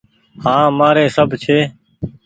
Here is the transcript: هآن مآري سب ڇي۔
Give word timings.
هآن 0.43 0.67
مآري 0.77 1.05
سب 1.15 1.29
ڇي۔ 1.43 1.57